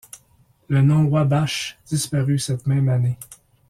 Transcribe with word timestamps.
Le 0.67 0.81
nom 0.81 1.03
Wabash 1.05 1.77
disparut 1.85 2.39
cette 2.39 2.65
même 2.65 2.89
année. 2.89 3.19